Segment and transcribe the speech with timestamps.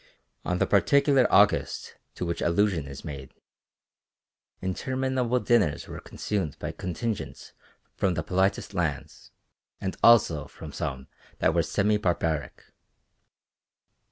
[0.43, 3.31] On the particular August to which allusion is made,
[4.59, 7.53] interminable dinners were consumed by contingents
[7.97, 9.29] from the politest lands,
[9.79, 12.63] and also from some that were semi barbaric.